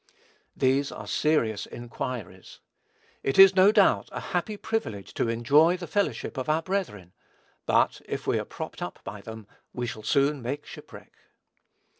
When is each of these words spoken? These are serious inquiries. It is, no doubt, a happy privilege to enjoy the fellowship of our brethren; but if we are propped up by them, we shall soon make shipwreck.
These 0.57 0.91
are 0.91 1.05
serious 1.05 1.67
inquiries. 1.67 2.59
It 3.21 3.37
is, 3.37 3.55
no 3.55 3.71
doubt, 3.71 4.09
a 4.11 4.19
happy 4.33 4.57
privilege 4.57 5.13
to 5.13 5.29
enjoy 5.29 5.77
the 5.77 5.85
fellowship 5.85 6.37
of 6.39 6.49
our 6.49 6.63
brethren; 6.63 7.13
but 7.67 8.01
if 8.07 8.25
we 8.25 8.39
are 8.39 8.43
propped 8.45 8.81
up 8.81 8.97
by 9.03 9.21
them, 9.21 9.45
we 9.73 9.85
shall 9.85 10.01
soon 10.01 10.41
make 10.41 10.65
shipwreck. 10.65 11.13